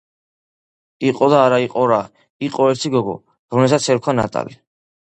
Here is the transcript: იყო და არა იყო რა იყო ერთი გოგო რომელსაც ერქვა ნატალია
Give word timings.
იყო 1.09 1.27
და 1.33 1.43
არა 1.49 1.59
იყო 1.67 1.85
რა 1.93 2.01
იყო 2.49 2.69
ერთი 2.73 2.95
გოგო 2.97 3.17
რომელსაც 3.57 3.91
ერქვა 3.99 4.21
ნატალია 4.23 4.65